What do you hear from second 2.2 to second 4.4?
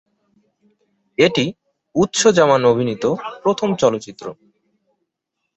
জামান অভিনীত প্রথম চলচ্চিত্র।